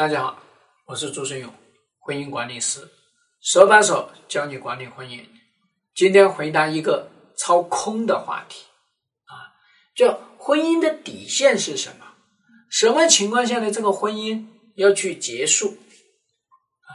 [0.00, 0.42] 大家好，
[0.86, 1.52] 我是朱生勇，
[1.98, 2.88] 婚姻管理师，
[3.42, 5.20] 手把手教你管理婚姻。
[5.94, 8.64] 今天回答一个超空的话题
[9.26, 9.52] 啊，
[9.94, 12.06] 就婚姻的底线是什么？
[12.70, 15.68] 什么情况下的这个婚姻要去结束？
[15.68, 16.88] 啊，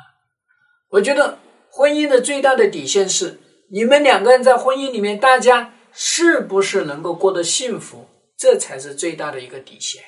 [0.90, 1.38] 我觉得
[1.70, 8.10] 婚姻的最大的底线是你们两个人在婚姻里面，大家是不是能够过得幸福？
[8.36, 10.04] 这才是最大的一个底线。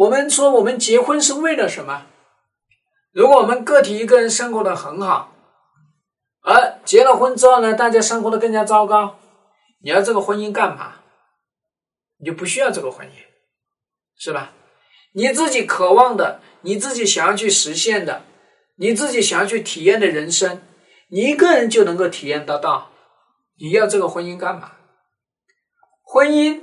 [0.00, 2.06] 我们说，我们结婚是为了什么？
[3.12, 5.34] 如果我们个体一个人生活的很好，
[6.42, 9.18] 而结了婚之后呢，大家生活的更加糟糕，
[9.82, 10.94] 你要这个婚姻干嘛？
[12.16, 13.12] 你就不需要这个婚姻，
[14.16, 14.52] 是吧？
[15.12, 18.22] 你自己渴望的，你自己想要去实现的，
[18.76, 20.62] 你自己想要去体验的人生，
[21.08, 22.90] 你一个人就能够体验得到。
[23.58, 24.72] 你要这个婚姻干嘛？
[26.02, 26.62] 婚姻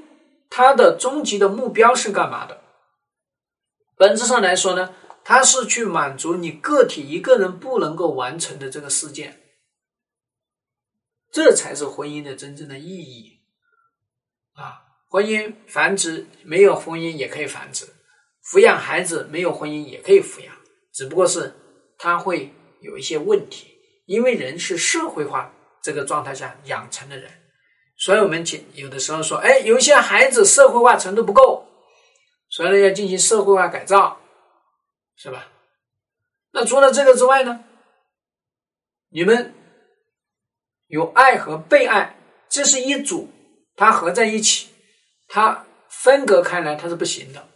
[0.50, 2.62] 它的终极的目标是干嘛的？
[3.98, 4.94] 本质上来说呢，
[5.24, 9.42] 它是去满足你个体一个人不能够完成的这个事件，
[11.32, 13.40] 这才是婚姻的真正的意义
[14.54, 14.86] 啊！
[15.10, 17.88] 婚姻繁殖没有婚姻也可以繁殖，
[18.44, 20.54] 抚养孩子没有婚姻也可以抚养，
[20.94, 21.54] 只不过是
[21.98, 23.68] 它会有一些问题，
[24.06, 27.32] 因为人是社会化这个状态下养成的人，
[27.98, 31.67] 所以我们请有的时候说，哎，有一些孩子社会化程度不够。
[32.58, 34.20] 所以呢，要进行社会化改造，
[35.16, 35.48] 是吧？
[36.54, 37.64] 那除了这个之外呢？
[39.10, 39.54] 你们
[40.88, 42.16] 有爱和被爱，
[42.50, 43.30] 这是一组，
[43.76, 44.70] 它合在一起，
[45.28, 47.48] 它分隔开来，它是不行的。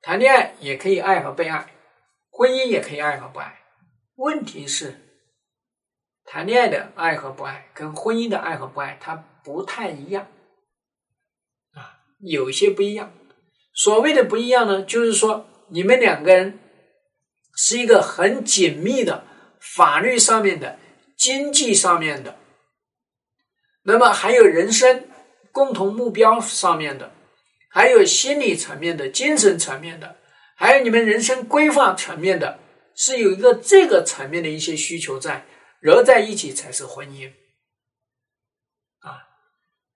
[0.00, 1.74] 谈恋爱也可以爱和被爱，
[2.30, 3.60] 婚姻也可以爱和不爱。
[4.14, 5.00] 问题是，
[6.24, 10.28] 谈恋爱的爱和不爱，跟婚姻的爱和不爱，它不太一样
[11.74, 13.12] 啊，有些不一样。
[13.74, 16.58] 所谓的不一样呢，就是说你们两个人
[17.56, 19.24] 是一个很紧密的
[19.60, 20.78] 法律上面的、
[21.16, 22.36] 经济上面的，
[23.84, 25.06] 那么还有人生
[25.50, 27.12] 共同目标上面的，
[27.70, 30.16] 还有心理层面的、精神层面的，
[30.56, 32.58] 还有你们人生规划层面的，
[32.94, 35.46] 是有一个这个层面的一些需求在，
[35.80, 37.32] 揉在一起才是婚姻。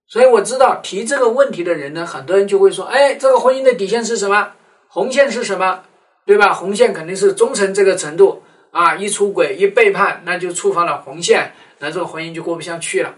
[0.08, 4.52] 所以我知道提这个问题的人呢，很多人就会说：“哎，这个婚姻的底线是什么？
[4.88, 5.82] 红线是什么？
[6.24, 6.52] 对吧？
[6.52, 8.94] 红线肯定是忠诚这个程度啊！
[8.94, 13.14] 一出轨、一背叛，那就触发了红线，那这个婚姻就过不下去了，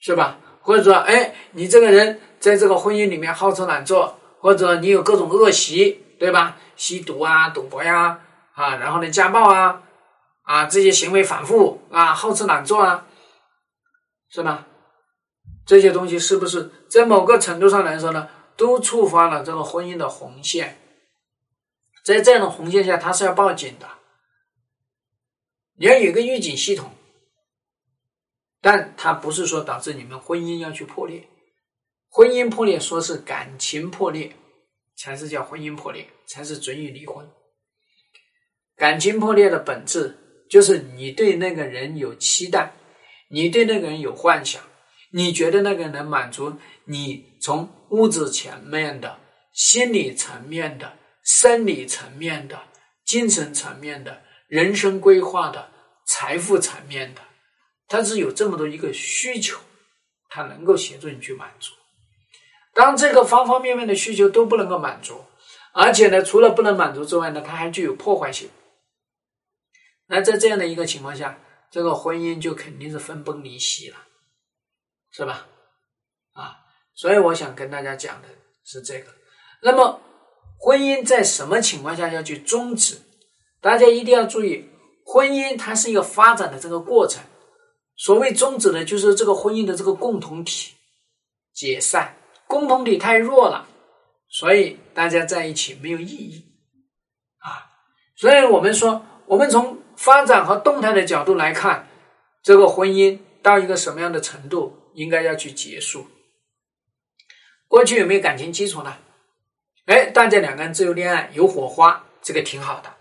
[0.00, 0.38] 是吧？
[0.62, 6.56] 或者说，哎，你这个人在这个婚姻里面好吃懒做，或者你有各种恶习，对吧？
[6.76, 8.20] 吸毒啊、赌博呀，
[8.54, 9.82] 啊，然后呢家暴啊，
[10.42, 13.04] 啊，这些行为反复啊，好吃懒做啊，
[14.30, 14.64] 是吧？”
[15.68, 20.78] 这些东西是不是在某个程度上来说呢，都触发了这个婚姻的红线？
[22.02, 23.86] 在这样的红线下，它是要报警的。
[25.74, 26.90] 你要有一个预警系统，
[28.62, 31.28] 但它不是说导致你们婚姻要去破裂。
[32.08, 34.34] 婚姻破裂，说是感情破裂，
[34.96, 37.30] 才是叫婚姻破裂，才是准予离婚。
[38.74, 40.16] 感情破裂的本质
[40.48, 42.72] 就是你对那个人有期待，
[43.28, 44.62] 你对那个人有幻想。
[45.10, 49.18] 你觉得那个能满足你从物质层面的、
[49.52, 52.60] 心理层面的、生理层面的、
[53.04, 55.70] 精神层面的、人生规划的、
[56.06, 57.22] 财富层面的，
[57.86, 59.58] 它是有这么多一个需求，
[60.28, 61.72] 它能够协助你去满足。
[62.74, 65.24] 当这个方方面面的需求都不能够满足，
[65.72, 68.50] 而且呢，除了不能满足之外呢，它还具有破坏性。
[70.06, 71.38] 那在这样的一个情况下，
[71.70, 73.96] 这个婚姻就肯定是分崩离析了。
[75.18, 75.48] 是吧？
[76.34, 76.54] 啊，
[76.94, 78.28] 所以我想跟大家讲的
[78.64, 79.12] 是这个。
[79.60, 80.00] 那么，
[80.60, 83.00] 婚姻在什么情况下要去终止？
[83.60, 84.70] 大家一定要注意，
[85.04, 87.20] 婚姻它是一个发展的这个过程。
[87.96, 90.76] 所谓终止呢，就是这个婚姻的这个共同体
[91.52, 92.14] 解散，
[92.46, 93.66] 共同体太弱了，
[94.28, 96.44] 所以大家在一起没有意义
[97.38, 97.74] 啊。
[98.14, 101.88] 所以我们说，我们从发展和动态的角度来看，
[102.44, 104.76] 这个婚姻到一个什么样的程度？
[104.98, 106.08] 应该要去结束。
[107.68, 108.96] 过去有没有感情基础呢？
[109.86, 112.92] 哎，大家两个人自由恋爱有火花，这个挺好的。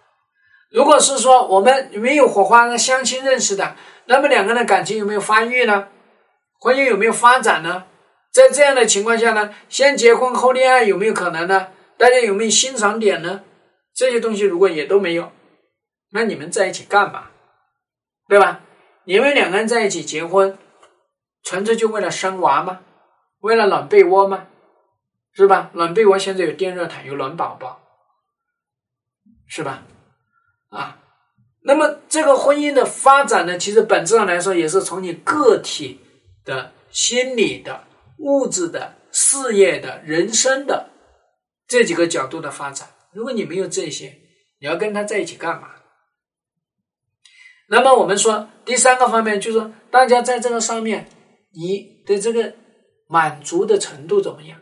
[0.69, 5.88] 如果是说我们没有火花，相亲认识的，那么两个人感情有没有发育呢？
[6.59, 7.85] 婚姻有没有发展呢？
[8.31, 11.69] 在这样的情况下呢，先结婚后恋爱有没有可能呢？
[11.97, 13.43] 大家有没有欣赏点呢？
[13.95, 15.31] 这些东西如果也都没有，
[16.11, 17.29] 那你们在一起干嘛？
[18.27, 18.61] 对吧？
[19.05, 20.57] 你们两个人在一起结婚。
[21.47, 22.81] 纯粹就为了生娃吗？
[23.39, 24.47] 为了暖被窝吗？
[25.31, 25.69] 是吧？
[25.73, 27.79] 暖被窝现在有电热毯，有暖宝宝，
[29.47, 29.83] 是吧？
[30.69, 30.99] 啊，
[31.61, 36.01] 那么这个婚姻的发展呢，其实本质上来说，也是从你个体
[36.44, 37.85] 的心理的、
[38.17, 40.89] 物质的、事业的、人生的
[41.65, 42.89] 这几个角度的发展。
[43.13, 44.17] 如果你没有这些，
[44.59, 45.69] 你要跟他在一起干嘛？
[47.69, 51.07] 那么我们说第三个方面，就是说大家在这个上面，
[51.51, 52.53] 你的这个
[53.07, 54.59] 满足的程度怎么样？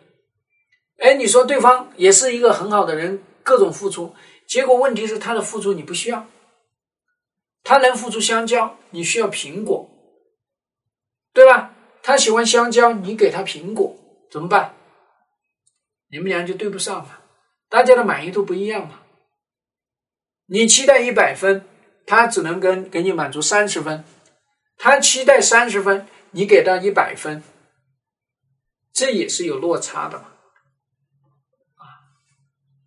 [0.98, 4.16] 哎，你说对方也是一个很好的人，各种付出，
[4.48, 6.28] 结果问题是他的付出你不需要，
[7.64, 9.90] 他能付出香蕉，你需要苹果，
[11.34, 11.74] 对吧？
[12.02, 13.96] 他喜欢香蕉，你给他苹果，
[14.32, 14.76] 怎么办？
[16.10, 17.24] 你们俩就对不上了，
[17.68, 19.02] 大家的满意度不一样嘛。
[20.46, 21.66] 你期待一百分，
[22.06, 24.06] 他只能跟给你满足三十分，
[24.78, 27.42] 他期待三十分，你给到一百分，
[28.92, 30.34] 这也是有落差的嘛。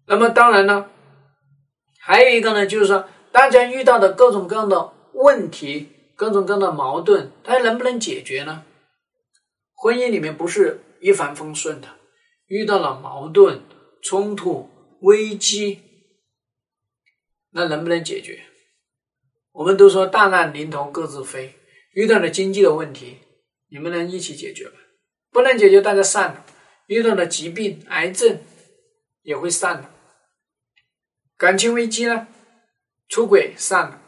[0.04, 0.90] 那么当然呢，
[1.98, 8.64] 还有一个呢，就是说大家遇到的各种各样的问题、各种各样的矛盾，它能不能解决呢？
[9.72, 11.88] 婚姻里面不是一帆风顺的，
[12.48, 13.62] 遇到了矛盾、
[14.02, 14.68] 冲突、
[15.00, 15.80] 危机，
[17.52, 18.44] 那能不能解决？
[19.52, 21.54] 我们都说大难临头各自飞，
[21.92, 23.20] 遇到了经济的问题，
[23.70, 24.72] 你们能一起解决吗？
[25.30, 26.44] 不能解决，大家散了。
[26.86, 28.40] 遇到了疾病、癌症，
[29.22, 29.90] 也会散了。
[31.36, 32.26] 感情危机呢？
[33.08, 34.02] 出轨散了。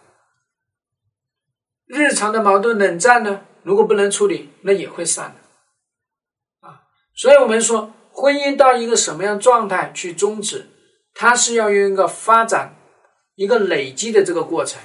[1.87, 3.47] 日常的矛盾冷战呢？
[3.63, 6.67] 如果不能处理，那也会散的。
[6.67, 6.83] 啊，
[7.15, 10.67] 所以我们说，婚姻到一个什么样状态去终止，
[11.13, 12.77] 它是要用一个发展、
[13.35, 14.81] 一个累积的这个过程。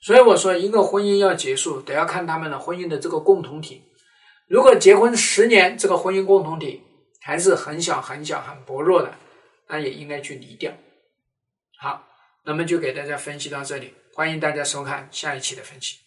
[0.00, 3.82] 所以我说，一个婚姻要结束，得要看他们的婚姻的这个共同体。
[4.48, 6.82] 如果结婚十年，这个婚姻共同体
[7.20, 9.14] 还是很小、很小、很薄弱的，
[9.68, 10.72] 那也应该去离掉。
[11.78, 12.06] 好，
[12.44, 15.98] 那么就给大家分析到这里，欢迎大家收看下一期的分析。